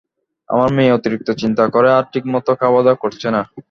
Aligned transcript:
আমার 0.49 0.69
মেয়ে 0.75 0.95
অতিরিক্ত 0.97 1.29
চিন্তা 1.41 1.65
করে 1.73 1.89
আর 1.91 2.03
ঠিকমত 2.11 2.47
খাওয়া 2.61 2.81
দাওয়া 2.81 3.01
করছে 3.03 3.27
না। 3.35 3.41